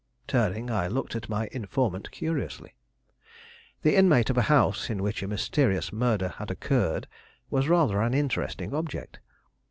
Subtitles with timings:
[0.25, 2.73] Turning, I looked at my informant curiously.
[3.83, 7.05] The inmate of a house in which a mysterious murder had occurred
[7.51, 9.19] was rather an interesting object.